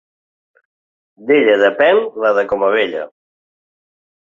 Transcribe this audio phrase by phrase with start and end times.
[1.27, 3.09] D'ella depèn la de Comabella.